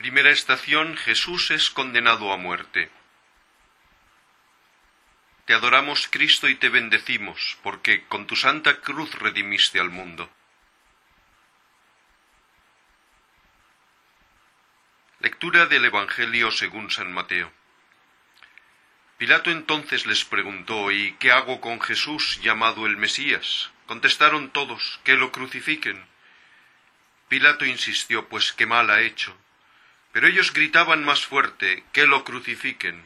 Primera 0.00 0.30
estación 0.30 0.96
Jesús 0.96 1.50
es 1.50 1.68
condenado 1.68 2.32
a 2.32 2.38
muerte. 2.38 2.90
Te 5.44 5.52
adoramos 5.52 6.08
Cristo 6.10 6.48
y 6.48 6.54
te 6.54 6.70
bendecimos, 6.70 7.58
porque 7.62 8.06
con 8.06 8.26
tu 8.26 8.34
santa 8.34 8.80
cruz 8.80 9.14
redimiste 9.16 9.78
al 9.78 9.90
mundo. 9.90 10.30
Lectura 15.18 15.66
del 15.66 15.84
Evangelio 15.84 16.50
según 16.50 16.90
San 16.90 17.12
Mateo. 17.12 17.52
Pilato 19.18 19.50
entonces 19.50 20.06
les 20.06 20.24
preguntó, 20.24 20.90
¿y 20.90 21.12
qué 21.18 21.30
hago 21.30 21.60
con 21.60 21.78
Jesús 21.78 22.40
llamado 22.40 22.86
el 22.86 22.96
Mesías? 22.96 23.70
Contestaron 23.84 24.48
todos, 24.48 24.98
que 25.04 25.18
lo 25.18 25.30
crucifiquen. 25.30 26.06
Pilato 27.28 27.66
insistió, 27.66 28.30
pues 28.30 28.54
qué 28.54 28.64
mal 28.64 28.88
ha 28.88 29.02
hecho. 29.02 29.36
Pero 30.12 30.26
ellos 30.26 30.52
gritaban 30.52 31.04
más 31.04 31.24
fuerte, 31.24 31.84
que 31.92 32.06
lo 32.06 32.24
crucifiquen. 32.24 33.04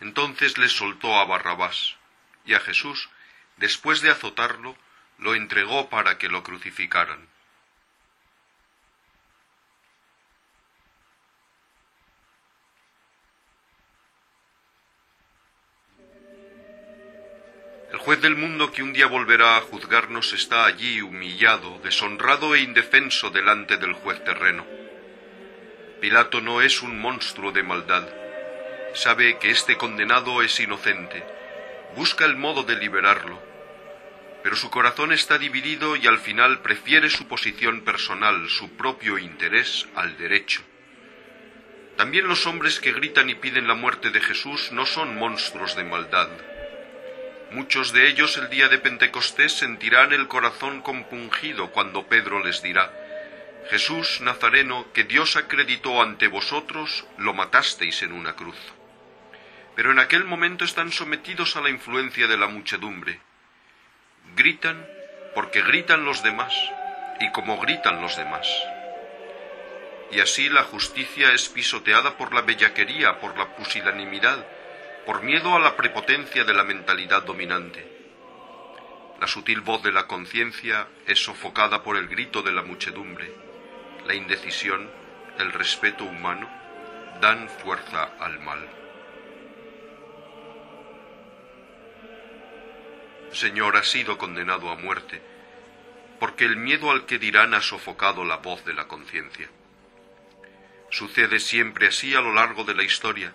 Entonces 0.00 0.58
les 0.58 0.72
soltó 0.72 1.18
a 1.18 1.24
Barrabás, 1.24 1.96
y 2.44 2.54
a 2.54 2.60
Jesús, 2.60 3.08
después 3.56 4.00
de 4.00 4.10
azotarlo, 4.10 4.76
lo 5.18 5.34
entregó 5.34 5.88
para 5.88 6.18
que 6.18 6.28
lo 6.28 6.42
crucificaran. 6.42 7.26
El 17.90 17.96
juez 17.96 18.20
del 18.20 18.36
mundo 18.36 18.70
que 18.70 18.82
un 18.82 18.92
día 18.92 19.06
volverá 19.06 19.56
a 19.56 19.62
juzgarnos 19.62 20.34
está 20.34 20.66
allí 20.66 21.00
humillado, 21.00 21.80
deshonrado 21.82 22.54
e 22.54 22.60
indefenso 22.60 23.30
delante 23.30 23.78
del 23.78 23.94
juez 23.94 24.22
terreno. 24.24 24.77
Pilato 26.00 26.40
no 26.40 26.60
es 26.60 26.82
un 26.82 27.00
monstruo 27.00 27.52
de 27.52 27.62
maldad. 27.62 28.08
Sabe 28.94 29.38
que 29.38 29.50
este 29.50 29.76
condenado 29.76 30.42
es 30.42 30.58
inocente. 30.60 31.24
Busca 31.96 32.24
el 32.24 32.36
modo 32.36 32.62
de 32.62 32.76
liberarlo. 32.76 33.40
Pero 34.42 34.56
su 34.56 34.70
corazón 34.70 35.12
está 35.12 35.38
dividido 35.38 35.96
y 35.96 36.06
al 36.06 36.18
final 36.18 36.60
prefiere 36.60 37.10
su 37.10 37.26
posición 37.26 37.82
personal, 37.82 38.48
su 38.48 38.76
propio 38.76 39.18
interés, 39.18 39.88
al 39.94 40.16
derecho. 40.16 40.62
También 41.96 42.28
los 42.28 42.46
hombres 42.46 42.78
que 42.78 42.92
gritan 42.92 43.28
y 43.28 43.34
piden 43.34 43.66
la 43.66 43.74
muerte 43.74 44.10
de 44.10 44.20
Jesús 44.20 44.70
no 44.70 44.86
son 44.86 45.16
monstruos 45.16 45.74
de 45.74 45.82
maldad, 45.82 46.28
Muchos 47.50 47.94
de 47.94 48.08
ellos 48.08 48.36
el 48.36 48.50
día 48.50 48.68
de 48.68 48.76
Pentecostés 48.76 49.52
sentirán 49.52 50.12
el 50.12 50.28
corazón 50.28 50.82
compungido 50.82 51.70
cuando 51.70 52.06
Pedro 52.06 52.44
les 52.44 52.60
dirá, 52.60 52.92
Jesús 53.70 54.22
Nazareno, 54.22 54.90
que 54.94 55.04
Dios 55.04 55.36
acreditó 55.36 56.00
ante 56.00 56.26
vosotros, 56.28 57.06
lo 57.18 57.34
matasteis 57.34 58.02
en 58.02 58.12
una 58.12 58.34
cruz. 58.34 58.56
Pero 59.76 59.92
en 59.92 59.98
aquel 59.98 60.24
momento 60.24 60.64
están 60.64 60.90
sometidos 60.90 61.54
a 61.54 61.60
la 61.60 61.68
influencia 61.68 62.26
de 62.26 62.38
la 62.38 62.46
muchedumbre. 62.46 63.20
Gritan 64.34 64.86
porque 65.34 65.60
gritan 65.62 66.04
los 66.06 66.22
demás 66.22 66.54
y 67.20 67.30
como 67.32 67.58
gritan 67.60 68.00
los 68.00 68.16
demás. 68.16 68.48
Y 70.10 70.20
así 70.20 70.48
la 70.48 70.62
justicia 70.62 71.34
es 71.34 71.50
pisoteada 71.50 72.16
por 72.16 72.32
la 72.32 72.40
bellaquería, 72.40 73.20
por 73.20 73.36
la 73.36 73.54
pusilanimidad, 73.54 74.46
por 75.04 75.22
miedo 75.22 75.54
a 75.54 75.60
la 75.60 75.76
prepotencia 75.76 76.42
de 76.44 76.54
la 76.54 76.64
mentalidad 76.64 77.22
dominante. 77.22 77.86
La 79.20 79.26
sutil 79.26 79.60
voz 79.60 79.82
de 79.82 79.92
la 79.92 80.06
conciencia 80.06 80.88
es 81.06 81.22
sofocada 81.22 81.82
por 81.82 81.98
el 81.98 82.08
grito 82.08 82.40
de 82.42 82.52
la 82.52 82.62
muchedumbre. 82.62 83.47
La 84.08 84.14
indecisión, 84.14 84.90
el 85.38 85.52
respeto 85.52 86.02
humano, 86.02 86.50
dan 87.20 87.48
fuerza 87.48 88.10
al 88.18 88.40
mal. 88.40 88.68
Señor 93.30 93.76
ha 93.76 93.84
sido 93.84 94.18
condenado 94.18 94.70
a 94.70 94.74
muerte, 94.74 95.22
porque 96.18 96.44
el 96.44 96.56
miedo 96.56 96.90
al 96.90 97.06
que 97.06 97.20
dirán 97.20 97.54
ha 97.54 97.60
sofocado 97.60 98.24
la 98.24 98.38
voz 98.38 98.64
de 98.64 98.74
la 98.74 98.88
conciencia. 98.88 99.48
Sucede 100.90 101.38
siempre 101.38 101.86
así 101.86 102.16
a 102.16 102.20
lo 102.20 102.32
largo 102.32 102.64
de 102.64 102.74
la 102.74 102.82
historia 102.82 103.32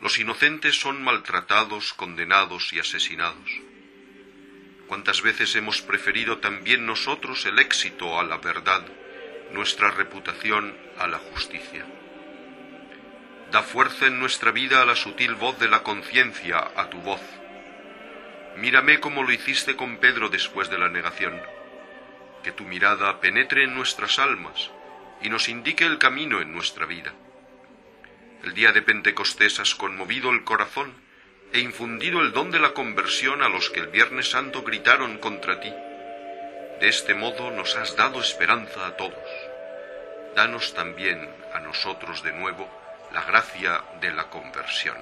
los 0.00 0.18
inocentes 0.20 0.78
son 0.78 1.02
maltratados, 1.02 1.92
condenados 1.92 2.72
y 2.72 2.78
asesinados. 2.78 3.50
¿Cuántas 4.86 5.22
veces 5.22 5.54
hemos 5.56 5.82
preferido 5.82 6.38
también 6.38 6.86
nosotros 6.86 7.44
el 7.46 7.58
éxito 7.58 8.18
a 8.18 8.22
la 8.22 8.36
verdad, 8.36 8.86
nuestra 9.52 9.90
reputación 9.90 10.76
a 10.98 11.06
la 11.06 11.18
justicia? 11.18 11.84
Da 13.50 13.62
fuerza 13.62 14.06
en 14.06 14.18
nuestra 14.18 14.50
vida 14.50 14.82
a 14.82 14.84
la 14.84 14.94
sutil 14.94 15.34
voz 15.34 15.58
de 15.58 15.68
la 15.68 15.82
conciencia, 15.82 16.58
a 16.76 16.90
tu 16.90 16.98
voz. 16.98 17.22
Mírame 18.56 19.00
como 19.00 19.22
lo 19.22 19.32
hiciste 19.32 19.76
con 19.76 19.98
Pedro 19.98 20.28
después 20.28 20.68
de 20.68 20.78
la 20.78 20.88
negación. 20.88 21.40
Que 22.42 22.52
tu 22.52 22.64
mirada 22.64 23.20
penetre 23.20 23.64
en 23.64 23.74
nuestras 23.74 24.18
almas 24.18 24.70
y 25.22 25.30
nos 25.30 25.48
indique 25.48 25.84
el 25.84 25.98
camino 25.98 26.40
en 26.40 26.52
nuestra 26.52 26.84
vida. 26.84 27.14
El 28.44 28.54
día 28.54 28.72
de 28.72 28.82
Pentecostés 28.82 29.58
has 29.60 29.74
conmovido 29.74 30.30
el 30.30 30.44
corazón 30.44 30.92
e 31.52 31.60
infundido 31.60 32.20
el 32.20 32.32
don 32.32 32.50
de 32.50 32.60
la 32.60 32.74
conversión 32.74 33.42
a 33.42 33.48
los 33.48 33.70
que 33.70 33.80
el 33.80 33.88
Viernes 33.88 34.30
Santo 34.30 34.62
gritaron 34.62 35.18
contra 35.18 35.60
ti. 35.60 35.72
De 36.80 36.88
este 36.88 37.12
modo 37.12 37.50
nos 37.50 37.74
has 37.74 37.96
dado 37.96 38.20
esperanza 38.20 38.86
a 38.86 38.96
todos. 38.96 39.30
Danos 40.36 40.74
también 40.74 41.28
a 41.52 41.58
nosotros 41.58 42.22
de 42.22 42.32
nuevo 42.32 42.70
la 43.12 43.24
gracia 43.24 43.82
de 44.00 44.12
la 44.12 44.30
conversión. 44.30 44.96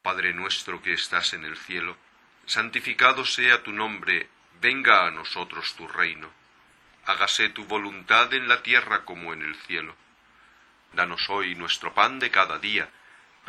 Padre 0.00 0.32
nuestro 0.32 0.80
que 0.80 0.94
estás 0.94 1.34
en 1.34 1.44
el 1.44 1.58
cielo, 1.58 1.98
santificado 2.46 3.26
sea 3.26 3.62
tu 3.62 3.70
nombre 3.70 4.30
venga 4.62 5.06
a 5.06 5.10
nosotros 5.10 5.74
tu 5.76 5.86
reino, 5.86 6.30
hágase 7.04 7.50
tu 7.50 7.64
voluntad 7.64 8.32
en 8.32 8.48
la 8.48 8.62
tierra 8.62 9.04
como 9.04 9.34
en 9.34 9.42
el 9.42 9.54
cielo. 9.56 9.94
Danos 10.94 11.28
hoy 11.28 11.54
nuestro 11.54 11.94
pan 11.94 12.18
de 12.18 12.30
cada 12.30 12.58
día, 12.58 12.88